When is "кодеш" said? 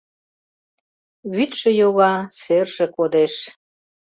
2.95-3.33